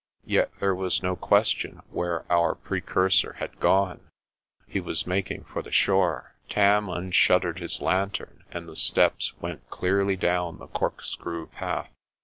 [0.25, 4.09] Yet there was no ques tion where our precursor had gone.
[4.65, 6.33] He was making for the shore.
[6.49, 11.91] Tam unshuttered his lantern, and the steps went clearly down the corkscrew path.